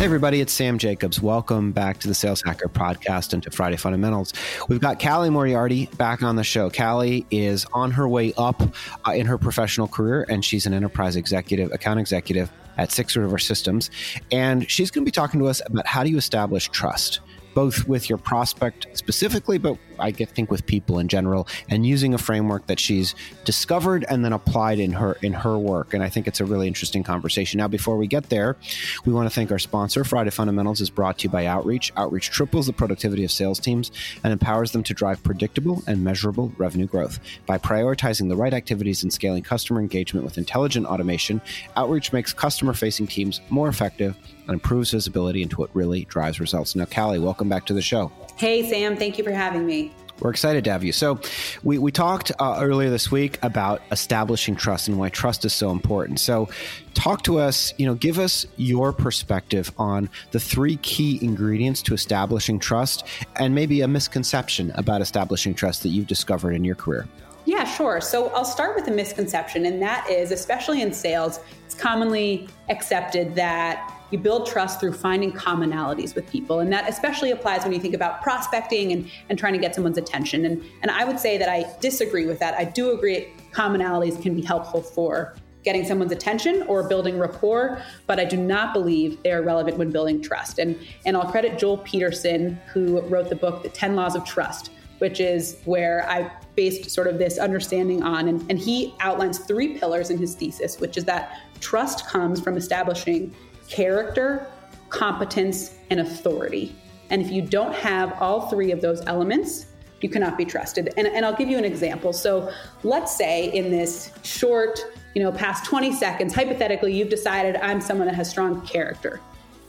Hey, 0.00 0.06
everybody, 0.06 0.40
it's 0.40 0.54
Sam 0.54 0.78
Jacobs. 0.78 1.20
Welcome 1.20 1.72
back 1.72 1.98
to 1.98 2.08
the 2.08 2.14
Sales 2.14 2.40
Hacker 2.40 2.70
podcast 2.70 3.34
and 3.34 3.42
to 3.42 3.50
Friday 3.50 3.76
Fundamentals. 3.76 4.32
We've 4.66 4.80
got 4.80 4.98
Callie 4.98 5.28
Moriarty 5.28 5.90
back 5.98 6.22
on 6.22 6.36
the 6.36 6.42
show. 6.42 6.70
Callie 6.70 7.26
is 7.30 7.66
on 7.74 7.90
her 7.90 8.08
way 8.08 8.32
up 8.38 8.62
uh, 9.06 9.10
in 9.10 9.26
her 9.26 9.36
professional 9.36 9.86
career, 9.88 10.24
and 10.30 10.42
she's 10.42 10.64
an 10.64 10.72
enterprise 10.72 11.16
executive, 11.16 11.70
account 11.72 12.00
executive 12.00 12.50
at 12.78 12.90
Six 12.90 13.14
River 13.14 13.36
Systems. 13.36 13.90
And 14.32 14.70
she's 14.70 14.90
going 14.90 15.04
to 15.04 15.06
be 15.06 15.12
talking 15.12 15.38
to 15.38 15.48
us 15.48 15.60
about 15.66 15.86
how 15.86 16.02
do 16.02 16.08
you 16.08 16.16
establish 16.16 16.70
trust 16.70 17.20
both 17.54 17.86
with 17.86 18.08
your 18.08 18.16
prospect 18.16 18.86
specifically, 18.94 19.58
but 19.58 19.76
I 20.00 20.12
think 20.12 20.50
with 20.50 20.66
people 20.66 20.98
in 20.98 21.08
general, 21.08 21.46
and 21.68 21.86
using 21.86 22.14
a 22.14 22.18
framework 22.18 22.66
that 22.66 22.80
she's 22.80 23.14
discovered 23.44 24.04
and 24.08 24.24
then 24.24 24.32
applied 24.32 24.78
in 24.78 24.92
her 24.92 25.16
in 25.22 25.32
her 25.32 25.58
work. 25.58 25.94
And 25.94 26.02
I 26.02 26.08
think 26.08 26.26
it's 26.26 26.40
a 26.40 26.44
really 26.44 26.66
interesting 26.66 27.02
conversation. 27.02 27.58
Now, 27.58 27.68
before 27.68 27.96
we 27.96 28.06
get 28.06 28.28
there, 28.28 28.56
we 29.04 29.12
want 29.12 29.28
to 29.28 29.34
thank 29.34 29.50
our 29.50 29.58
sponsor. 29.58 30.04
Friday 30.04 30.30
Fundamentals 30.30 30.80
is 30.80 30.90
brought 30.90 31.18
to 31.18 31.24
you 31.24 31.30
by 31.30 31.46
Outreach. 31.46 31.92
Outreach 31.96 32.30
triples 32.30 32.66
the 32.66 32.72
productivity 32.72 33.24
of 33.24 33.30
sales 33.30 33.58
teams 33.58 33.90
and 34.24 34.32
empowers 34.32 34.72
them 34.72 34.82
to 34.84 34.94
drive 34.94 35.22
predictable 35.22 35.82
and 35.86 36.02
measurable 36.02 36.52
revenue 36.56 36.86
growth 36.86 37.20
by 37.46 37.58
prioritizing 37.58 38.28
the 38.28 38.36
right 38.36 38.54
activities 38.54 39.02
and 39.02 39.12
scaling 39.12 39.42
customer 39.42 39.80
engagement 39.80 40.24
with 40.24 40.38
intelligent 40.38 40.86
automation. 40.86 41.40
Outreach 41.76 42.12
makes 42.12 42.32
customer-facing 42.32 43.06
teams 43.06 43.40
more 43.50 43.68
effective 43.68 44.16
and 44.42 44.54
improves 44.54 44.90
visibility 44.90 45.42
into 45.42 45.56
what 45.56 45.70
really 45.74 46.04
drives 46.06 46.40
results. 46.40 46.74
Now, 46.74 46.86
Callie, 46.86 47.18
welcome 47.18 47.48
back 47.48 47.66
to 47.66 47.74
the 47.74 47.82
show. 47.82 48.10
Hey, 48.36 48.68
Sam. 48.68 48.96
Thank 48.96 49.18
you 49.18 49.24
for 49.24 49.32
having 49.32 49.66
me. 49.66 49.89
We're 50.20 50.30
excited 50.30 50.64
to 50.64 50.72
have 50.72 50.84
you. 50.84 50.92
So, 50.92 51.18
we, 51.62 51.78
we 51.78 51.90
talked 51.90 52.30
uh, 52.38 52.58
earlier 52.60 52.90
this 52.90 53.10
week 53.10 53.38
about 53.42 53.80
establishing 53.90 54.54
trust 54.54 54.88
and 54.88 54.98
why 54.98 55.08
trust 55.08 55.44
is 55.44 55.52
so 55.52 55.70
important. 55.70 56.20
So, 56.20 56.48
talk 56.94 57.22
to 57.22 57.38
us, 57.38 57.72
you 57.78 57.86
know, 57.86 57.94
give 57.94 58.18
us 58.18 58.46
your 58.56 58.92
perspective 58.92 59.72
on 59.78 60.10
the 60.32 60.40
three 60.40 60.76
key 60.76 61.18
ingredients 61.22 61.80
to 61.82 61.94
establishing 61.94 62.58
trust 62.58 63.06
and 63.36 63.54
maybe 63.54 63.80
a 63.80 63.88
misconception 63.88 64.72
about 64.74 65.00
establishing 65.00 65.54
trust 65.54 65.82
that 65.84 65.88
you've 65.88 66.06
discovered 66.06 66.52
in 66.52 66.64
your 66.64 66.74
career. 66.74 67.08
Yeah, 67.46 67.64
sure. 67.64 68.00
So, 68.02 68.28
I'll 68.28 68.44
start 68.44 68.76
with 68.76 68.86
a 68.88 68.92
misconception, 68.92 69.64
and 69.64 69.80
that 69.80 70.08
is, 70.10 70.32
especially 70.32 70.82
in 70.82 70.92
sales, 70.92 71.40
it's 71.64 71.74
commonly 71.74 72.48
accepted 72.68 73.34
that 73.36 73.99
you 74.10 74.18
build 74.18 74.46
trust 74.46 74.80
through 74.80 74.92
finding 74.92 75.32
commonalities 75.32 76.14
with 76.14 76.28
people. 76.28 76.60
And 76.60 76.72
that 76.72 76.88
especially 76.88 77.30
applies 77.30 77.62
when 77.62 77.72
you 77.72 77.80
think 77.80 77.94
about 77.94 78.22
prospecting 78.22 78.92
and, 78.92 79.10
and 79.28 79.38
trying 79.38 79.52
to 79.52 79.58
get 79.58 79.74
someone's 79.74 79.98
attention. 79.98 80.44
And, 80.44 80.62
and 80.82 80.90
I 80.90 81.04
would 81.04 81.18
say 81.18 81.38
that 81.38 81.48
I 81.48 81.66
disagree 81.80 82.26
with 82.26 82.38
that. 82.40 82.54
I 82.54 82.64
do 82.64 82.92
agree 82.92 83.32
commonalities 83.52 84.20
can 84.20 84.34
be 84.34 84.42
helpful 84.42 84.82
for 84.82 85.34
getting 85.62 85.84
someone's 85.84 86.12
attention 86.12 86.62
or 86.62 86.88
building 86.88 87.18
rapport, 87.18 87.82
but 88.06 88.18
I 88.18 88.24
do 88.24 88.36
not 88.36 88.72
believe 88.72 89.22
they 89.22 89.32
are 89.32 89.42
relevant 89.42 89.76
when 89.76 89.90
building 89.90 90.22
trust. 90.22 90.58
And, 90.58 90.78
and 91.04 91.16
I'll 91.16 91.30
credit 91.30 91.58
Joel 91.58 91.78
Peterson, 91.78 92.58
who 92.72 93.00
wrote 93.02 93.28
the 93.28 93.36
book, 93.36 93.62
The 93.62 93.68
10 93.68 93.94
Laws 93.94 94.16
of 94.16 94.24
Trust, 94.24 94.70
which 94.98 95.20
is 95.20 95.58
where 95.64 96.08
I 96.08 96.30
based 96.56 96.90
sort 96.90 97.06
of 97.06 97.18
this 97.18 97.38
understanding 97.38 98.02
on. 98.02 98.28
And, 98.28 98.48
and 98.50 98.58
he 98.58 98.94
outlines 99.00 99.38
three 99.38 99.78
pillars 99.78 100.10
in 100.10 100.18
his 100.18 100.34
thesis, 100.34 100.80
which 100.80 100.96
is 100.96 101.04
that 101.04 101.38
trust 101.60 102.06
comes 102.06 102.40
from 102.40 102.56
establishing 102.56 103.34
character, 103.70 104.46
competence, 104.90 105.76
and 105.88 106.00
authority. 106.00 106.76
And 107.08 107.22
if 107.22 107.30
you 107.30 107.40
don't 107.40 107.74
have 107.74 108.12
all 108.20 108.48
three 108.50 108.70
of 108.72 108.82
those 108.82 109.00
elements, 109.06 109.66
you 110.00 110.08
cannot 110.08 110.36
be 110.36 110.44
trusted. 110.44 110.92
And, 110.96 111.06
and 111.06 111.24
I'll 111.24 111.36
give 111.36 111.48
you 111.48 111.58
an 111.58 111.64
example. 111.64 112.12
So 112.12 112.52
let's 112.82 113.16
say 113.16 113.50
in 113.52 113.70
this 113.70 114.12
short, 114.22 114.78
you 115.14 115.22
know, 115.22 115.32
past 115.32 115.64
20 115.64 115.92
seconds, 115.92 116.34
hypothetically, 116.34 116.94
you've 116.94 117.08
decided 117.08 117.56
I'm 117.56 117.80
someone 117.80 118.06
that 118.06 118.14
has 118.14 118.28
strong 118.28 118.64
character. 118.66 119.20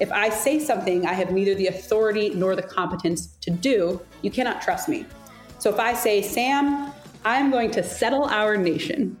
If 0.00 0.10
I 0.10 0.28
say 0.28 0.58
something 0.58 1.06
I 1.06 1.12
have 1.12 1.30
neither 1.30 1.54
the 1.54 1.68
authority 1.68 2.30
nor 2.30 2.56
the 2.56 2.62
competence 2.62 3.36
to 3.42 3.50
do, 3.50 4.00
you 4.22 4.30
cannot 4.30 4.60
trust 4.60 4.88
me. 4.88 5.06
So 5.58 5.70
if 5.70 5.78
I 5.78 5.94
say, 5.94 6.20
Sam, 6.20 6.92
I'm 7.24 7.50
going 7.50 7.70
to 7.72 7.82
settle 7.82 8.24
our 8.24 8.56
nation, 8.56 9.16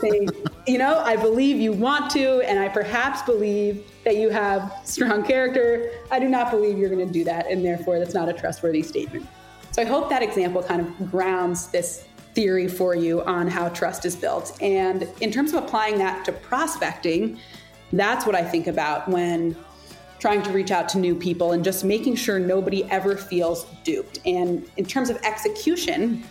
say, 0.00 0.28
you 0.66 0.78
know, 0.78 0.98
I 0.98 1.16
believe 1.16 1.58
you 1.58 1.72
want 1.72 2.10
to, 2.12 2.40
and 2.42 2.58
I 2.58 2.68
perhaps 2.68 3.22
believe 3.22 3.84
that 4.04 4.16
you 4.16 4.30
have 4.30 4.72
strong 4.84 5.22
character. 5.24 5.90
I 6.10 6.18
do 6.18 6.28
not 6.28 6.50
believe 6.50 6.78
you're 6.78 6.90
going 6.90 7.06
to 7.06 7.12
do 7.12 7.24
that, 7.24 7.46
and 7.50 7.64
therefore 7.64 7.98
that's 7.98 8.14
not 8.14 8.28
a 8.28 8.32
trustworthy 8.32 8.82
statement. 8.82 9.26
So 9.72 9.82
I 9.82 9.84
hope 9.84 10.08
that 10.10 10.22
example 10.22 10.62
kind 10.62 10.80
of 10.80 11.10
grounds 11.10 11.68
this 11.68 12.06
theory 12.34 12.68
for 12.68 12.94
you 12.94 13.22
on 13.22 13.46
how 13.46 13.68
trust 13.68 14.04
is 14.04 14.16
built. 14.16 14.56
And 14.60 15.08
in 15.20 15.30
terms 15.30 15.52
of 15.52 15.62
applying 15.62 15.98
that 15.98 16.24
to 16.24 16.32
prospecting, 16.32 17.38
that's 17.92 18.26
what 18.26 18.34
I 18.34 18.42
think 18.42 18.66
about 18.66 19.08
when 19.08 19.56
trying 20.18 20.42
to 20.42 20.50
reach 20.50 20.70
out 20.70 20.88
to 20.88 20.98
new 20.98 21.14
people 21.14 21.52
and 21.52 21.62
just 21.62 21.84
making 21.84 22.16
sure 22.16 22.38
nobody 22.38 22.84
ever 22.84 23.16
feels 23.16 23.66
duped. 23.84 24.18
And 24.24 24.68
in 24.76 24.84
terms 24.84 25.10
of 25.10 25.16
execution, 25.18 26.24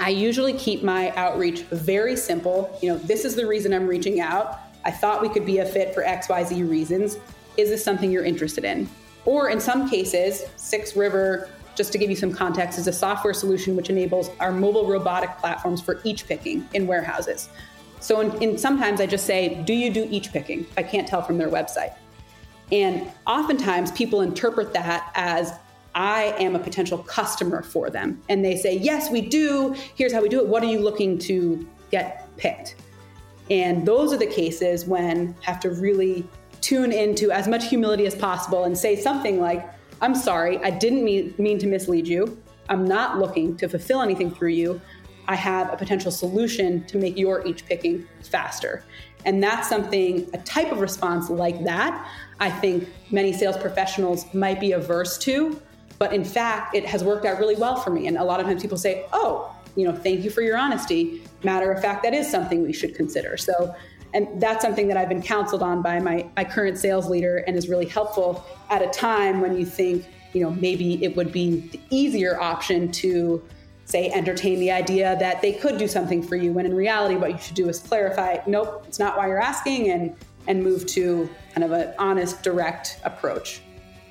I 0.00 0.08
usually 0.08 0.54
keep 0.54 0.82
my 0.82 1.10
outreach 1.10 1.60
very 1.64 2.16
simple. 2.16 2.76
You 2.82 2.88
know, 2.88 2.98
this 2.98 3.26
is 3.26 3.36
the 3.36 3.46
reason 3.46 3.74
I'm 3.74 3.86
reaching 3.86 4.18
out. 4.20 4.60
I 4.82 4.90
thought 4.90 5.20
we 5.20 5.28
could 5.28 5.44
be 5.44 5.58
a 5.58 5.66
fit 5.66 5.92
for 5.94 6.02
XYZ 6.02 6.68
reasons. 6.68 7.18
Is 7.58 7.68
this 7.68 7.84
something 7.84 8.10
you're 8.10 8.24
interested 8.24 8.64
in? 8.64 8.88
Or 9.26 9.50
in 9.50 9.60
some 9.60 9.90
cases, 9.90 10.46
Six 10.56 10.96
River, 10.96 11.50
just 11.74 11.92
to 11.92 11.98
give 11.98 12.08
you 12.08 12.16
some 12.16 12.32
context, 12.32 12.78
is 12.78 12.86
a 12.86 12.92
software 12.94 13.34
solution 13.34 13.76
which 13.76 13.90
enables 13.90 14.30
our 14.40 14.52
mobile 14.52 14.86
robotic 14.86 15.36
platforms 15.36 15.82
for 15.82 16.00
each 16.02 16.26
picking 16.26 16.66
in 16.72 16.86
warehouses. 16.86 17.50
So 18.00 18.20
in, 18.20 18.42
in 18.42 18.58
sometimes 18.58 19.02
I 19.02 19.06
just 19.06 19.26
say, 19.26 19.62
do 19.66 19.74
you 19.74 19.92
do 19.92 20.08
each 20.10 20.32
picking? 20.32 20.66
I 20.78 20.82
can't 20.82 21.06
tell 21.06 21.20
from 21.20 21.36
their 21.36 21.50
website. 21.50 21.92
And 22.72 23.12
oftentimes 23.26 23.92
people 23.92 24.22
interpret 24.22 24.72
that 24.72 25.12
as 25.14 25.52
I 25.94 26.34
am 26.38 26.54
a 26.54 26.58
potential 26.58 26.98
customer 26.98 27.62
for 27.62 27.90
them. 27.90 28.22
And 28.28 28.44
they 28.44 28.56
say, 28.56 28.76
Yes, 28.78 29.10
we 29.10 29.20
do. 29.20 29.74
Here's 29.94 30.12
how 30.12 30.22
we 30.22 30.28
do 30.28 30.40
it. 30.40 30.46
What 30.46 30.62
are 30.62 30.66
you 30.66 30.80
looking 30.80 31.18
to 31.20 31.66
get 31.90 32.28
picked? 32.36 32.76
And 33.50 33.84
those 33.84 34.12
are 34.12 34.16
the 34.16 34.26
cases 34.26 34.84
when 34.84 35.34
I 35.42 35.50
have 35.50 35.60
to 35.60 35.70
really 35.70 36.26
tune 36.60 36.92
into 36.92 37.32
as 37.32 37.48
much 37.48 37.68
humility 37.68 38.06
as 38.06 38.14
possible 38.14 38.64
and 38.64 38.76
say 38.76 38.94
something 38.94 39.40
like, 39.40 39.68
I'm 40.00 40.14
sorry, 40.14 40.58
I 40.58 40.70
didn't 40.70 41.04
mean, 41.04 41.34
mean 41.38 41.58
to 41.58 41.66
mislead 41.66 42.06
you. 42.06 42.40
I'm 42.68 42.84
not 42.84 43.18
looking 43.18 43.56
to 43.56 43.68
fulfill 43.68 44.02
anything 44.02 44.30
through 44.30 44.50
you. 44.50 44.80
I 45.26 45.34
have 45.34 45.72
a 45.72 45.76
potential 45.76 46.10
solution 46.10 46.84
to 46.86 46.98
make 46.98 47.18
your 47.18 47.46
each 47.46 47.66
picking 47.66 48.06
faster. 48.22 48.84
And 49.24 49.42
that's 49.42 49.68
something, 49.68 50.30
a 50.32 50.38
type 50.38 50.72
of 50.72 50.80
response 50.80 51.28
like 51.28 51.62
that, 51.64 52.08
I 52.38 52.50
think 52.50 52.88
many 53.10 53.32
sales 53.32 53.56
professionals 53.56 54.32
might 54.32 54.60
be 54.60 54.72
averse 54.72 55.18
to 55.18 55.60
but 56.00 56.14
in 56.14 56.24
fact, 56.24 56.74
it 56.74 56.86
has 56.86 57.04
worked 57.04 57.26
out 57.26 57.38
really 57.38 57.54
well 57.54 57.76
for 57.76 57.90
me. 57.90 58.06
And 58.06 58.16
a 58.16 58.24
lot 58.24 58.40
of 58.40 58.46
times 58.46 58.62
people 58.62 58.78
say, 58.78 59.04
oh, 59.12 59.54
you 59.76 59.86
know, 59.86 59.94
thank 59.94 60.24
you 60.24 60.30
for 60.30 60.40
your 60.40 60.56
honesty. 60.56 61.22
Matter 61.44 61.70
of 61.70 61.82
fact, 61.82 62.02
that 62.04 62.14
is 62.14 62.28
something 62.28 62.62
we 62.62 62.72
should 62.72 62.94
consider. 62.94 63.36
So, 63.36 63.74
and 64.14 64.40
that's 64.40 64.62
something 64.62 64.88
that 64.88 64.96
I've 64.96 65.10
been 65.10 65.22
counseled 65.22 65.62
on 65.62 65.82
by 65.82 66.00
my, 66.00 66.26
my 66.36 66.44
current 66.44 66.78
sales 66.78 67.10
leader 67.10 67.44
and 67.46 67.54
is 67.54 67.68
really 67.68 67.84
helpful 67.84 68.44
at 68.70 68.80
a 68.80 68.88
time 68.88 69.42
when 69.42 69.58
you 69.58 69.66
think, 69.66 70.06
you 70.32 70.42
know, 70.42 70.50
maybe 70.52 71.04
it 71.04 71.14
would 71.16 71.32
be 71.32 71.68
the 71.68 71.80
easier 71.90 72.40
option 72.40 72.90
to 72.92 73.44
say 73.84 74.10
entertain 74.10 74.58
the 74.58 74.70
idea 74.70 75.18
that 75.20 75.42
they 75.42 75.52
could 75.52 75.76
do 75.76 75.86
something 75.86 76.22
for 76.22 76.36
you 76.36 76.50
when 76.52 76.64
in 76.64 76.72
reality 76.72 77.16
what 77.16 77.30
you 77.30 77.38
should 77.38 77.56
do 77.56 77.68
is 77.68 77.80
clarify 77.80 78.36
nope 78.46 78.84
it's 78.86 79.00
not 79.00 79.16
why 79.16 79.26
you're 79.26 79.40
asking 79.40 79.90
and 79.90 80.14
and 80.46 80.62
move 80.62 80.86
to 80.86 81.28
kind 81.52 81.64
of 81.64 81.72
an 81.72 81.92
honest 81.98 82.40
direct 82.44 83.00
approach 83.02 83.62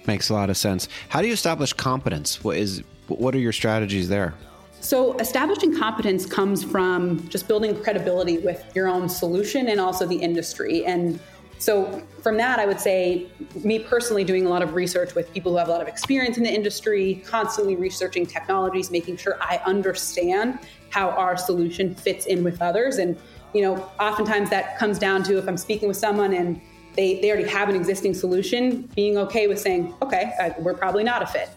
Makes 0.09 0.31
a 0.31 0.33
lot 0.33 0.49
of 0.49 0.57
sense. 0.57 0.89
How 1.09 1.21
do 1.21 1.27
you 1.27 1.33
establish 1.33 1.71
competence? 1.71 2.43
What 2.43 2.57
is 2.57 2.81
what 3.09 3.35
are 3.35 3.39
your 3.39 3.51
strategies 3.51 4.09
there? 4.09 4.33
So, 4.81 5.15
establishing 5.19 5.77
competence 5.77 6.25
comes 6.25 6.63
from 6.63 7.29
just 7.29 7.47
building 7.47 7.79
credibility 7.83 8.39
with 8.39 8.71
your 8.73 8.87
own 8.87 9.07
solution 9.07 9.67
and 9.67 9.79
also 9.79 10.07
the 10.07 10.15
industry. 10.15 10.83
And 10.83 11.19
so, 11.59 12.01
from 12.23 12.37
that, 12.37 12.57
I 12.57 12.65
would 12.65 12.79
say, 12.79 13.27
me 13.63 13.77
personally, 13.77 14.23
doing 14.23 14.47
a 14.47 14.49
lot 14.49 14.63
of 14.63 14.73
research 14.73 15.13
with 15.13 15.31
people 15.31 15.51
who 15.51 15.59
have 15.59 15.67
a 15.67 15.71
lot 15.71 15.81
of 15.81 15.87
experience 15.87 16.37
in 16.37 16.43
the 16.43 16.51
industry, 16.51 17.21
constantly 17.27 17.75
researching 17.75 18.25
technologies, 18.25 18.89
making 18.89 19.17
sure 19.17 19.37
I 19.39 19.61
understand 19.63 20.57
how 20.89 21.11
our 21.11 21.37
solution 21.37 21.93
fits 21.93 22.25
in 22.25 22.43
with 22.43 22.63
others. 22.63 22.97
And, 22.97 23.15
you 23.53 23.61
know, 23.61 23.75
oftentimes 23.99 24.49
that 24.49 24.75
comes 24.79 24.97
down 24.97 25.21
to 25.25 25.37
if 25.37 25.47
I'm 25.47 25.57
speaking 25.57 25.87
with 25.87 25.97
someone 25.97 26.33
and 26.33 26.59
they, 26.95 27.19
they 27.21 27.31
already 27.31 27.47
have 27.47 27.69
an 27.69 27.75
existing 27.75 28.13
solution, 28.13 28.81
being 28.95 29.17
okay 29.17 29.47
with 29.47 29.59
saying, 29.59 29.93
okay, 30.01 30.33
I, 30.39 30.55
we're 30.59 30.73
probably 30.73 31.03
not 31.03 31.21
a 31.21 31.27
fit. 31.27 31.49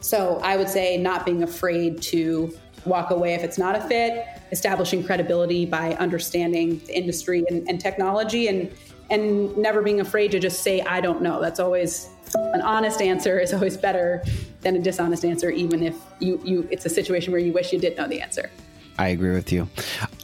So 0.00 0.40
I 0.42 0.56
would 0.56 0.68
say 0.68 0.96
not 0.96 1.24
being 1.24 1.42
afraid 1.42 2.02
to 2.02 2.52
walk 2.84 3.10
away 3.10 3.34
if 3.34 3.44
it's 3.44 3.58
not 3.58 3.76
a 3.76 3.80
fit, 3.80 4.26
establishing 4.50 5.04
credibility 5.04 5.64
by 5.64 5.94
understanding 5.94 6.80
the 6.86 6.96
industry 6.96 7.44
and, 7.48 7.68
and 7.68 7.80
technology, 7.80 8.48
and 8.48 8.72
and 9.10 9.54
never 9.56 9.82
being 9.82 10.00
afraid 10.00 10.30
to 10.32 10.38
just 10.38 10.62
say 10.62 10.80
I 10.80 11.00
don't 11.00 11.22
know. 11.22 11.40
That's 11.40 11.60
always 11.60 12.08
an 12.34 12.62
honest 12.62 13.00
answer 13.00 13.38
is 13.38 13.52
always 13.52 13.76
better 13.76 14.22
than 14.62 14.76
a 14.76 14.78
dishonest 14.80 15.24
answer, 15.24 15.50
even 15.50 15.82
if 15.82 15.96
you 16.18 16.40
you 16.44 16.68
it's 16.70 16.84
a 16.86 16.90
situation 16.90 17.32
where 17.32 17.40
you 17.40 17.52
wish 17.52 17.72
you 17.72 17.78
did 17.78 17.96
know 17.96 18.08
the 18.08 18.20
answer. 18.20 18.50
I 18.98 19.08
agree 19.08 19.32
with 19.32 19.52
you, 19.52 19.68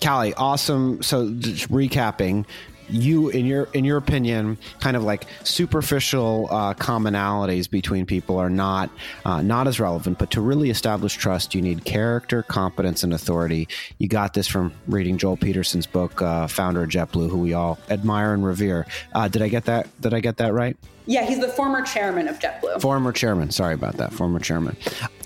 Callie. 0.03 0.35
Awesome. 0.35 1.03
So, 1.03 1.29
recapping, 1.29 2.45
you 2.90 3.29
in 3.31 3.46
your 3.46 3.69
in 3.73 3.85
your 3.85 3.96
opinion 3.96 4.58
kind 4.81 4.96
of 4.96 5.05
like 5.05 5.26
superficial 5.44 6.49
uh, 6.50 6.75
commonalities 6.75 7.70
between 7.70 8.06
people 8.06 8.38
are 8.38 8.50
not 8.50 8.90
uh, 9.25 9.43
not 9.43 9.67
as 9.67 9.81
relevant 9.81 10.19
but 10.19 10.31
to 10.31 10.40
really 10.40 10.70
establish 10.70 11.14
trust 11.14 11.55
you 11.55 11.62
need 11.62 11.85
character 11.85 12.43
competence 12.43 13.02
and 13.02 13.12
authority 13.12 13.69
you 13.99 14.08
got 14.08 14.35
this 14.35 14.46
from 14.46 14.73
reading 14.87 15.19
joel 15.19 15.37
peterson's 15.37 15.87
book 15.87 16.20
uh, 16.23 16.46
founder 16.46 16.82
of 16.82 16.88
jetblue 16.88 17.29
who 17.29 17.38
we 17.38 17.52
all 17.52 17.79
admire 17.90 18.35
and 18.35 18.44
revere 18.44 18.87
uh, 19.14 19.29
did 19.29 19.43
i 19.43 19.49
get 19.49 19.64
that 19.64 19.88
did 20.00 20.14
i 20.14 20.20
get 20.20 20.37
that 20.37 20.52
right 20.52 20.76
yeah, 21.08 21.25
he's 21.25 21.40
the 21.40 21.49
former 21.49 21.81
chairman 21.81 22.29
of 22.29 22.38
JetBlue. 22.38 22.82
Former 22.82 23.12
chairman. 23.12 23.50
Sorry 23.50 23.73
about 23.73 23.96
that. 23.96 24.12
Former 24.12 24.38
chairman. 24.38 24.76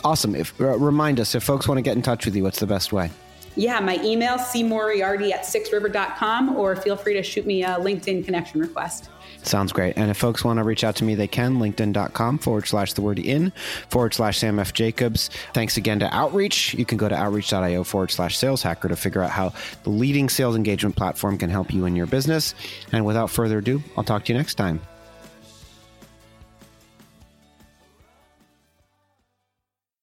Awesome. 0.04 0.36
If 0.36 0.58
uh, 0.60 0.78
remind 0.78 1.18
us 1.18 1.34
if 1.34 1.42
folks 1.42 1.66
want 1.66 1.78
to 1.78 1.82
get 1.82 1.96
in 1.96 2.02
touch 2.02 2.24
with 2.24 2.36
you, 2.36 2.44
what's 2.44 2.60
the 2.60 2.68
best 2.68 2.92
way? 2.92 3.10
Yeah, 3.54 3.80
my 3.80 4.02
email, 4.02 4.36
cmoriarty 4.36 5.32
at 5.32 5.42
sixriver.com, 5.42 6.56
or 6.56 6.76
feel 6.76 6.96
free 6.96 7.14
to 7.14 7.22
shoot 7.22 7.46
me 7.46 7.62
a 7.62 7.76
LinkedIn 7.76 8.24
connection 8.24 8.60
request. 8.60 9.08
Sounds 9.42 9.72
great. 9.72 9.96
And 9.96 10.10
if 10.10 10.16
folks 10.16 10.44
want 10.44 10.58
to 10.58 10.62
reach 10.62 10.84
out 10.84 10.96
to 10.96 11.04
me, 11.04 11.14
they 11.14 11.26
can. 11.26 11.58
LinkedIn.com 11.58 12.38
forward 12.38 12.66
slash 12.66 12.92
the 12.92 13.02
word 13.02 13.18
in 13.18 13.52
forward 13.88 14.14
slash 14.14 14.38
Sam 14.38 14.58
F. 14.58 14.72
Jacobs. 14.72 15.30
Thanks 15.52 15.76
again 15.76 15.98
to 15.98 16.14
Outreach. 16.14 16.74
You 16.74 16.84
can 16.84 16.96
go 16.96 17.08
to 17.08 17.14
outreach.io 17.14 17.84
forward 17.84 18.10
slash 18.10 18.36
sales 18.36 18.62
hacker 18.62 18.88
to 18.88 18.96
figure 18.96 19.22
out 19.22 19.30
how 19.30 19.52
the 19.82 19.90
leading 19.90 20.28
sales 20.28 20.54
engagement 20.54 20.96
platform 20.96 21.38
can 21.38 21.50
help 21.50 21.72
you 21.74 21.86
in 21.86 21.96
your 21.96 22.06
business. 22.06 22.54
And 22.92 23.04
without 23.04 23.30
further 23.30 23.58
ado, 23.58 23.82
I'll 23.96 24.04
talk 24.04 24.24
to 24.26 24.32
you 24.32 24.38
next 24.38 24.54
time. 24.54 24.80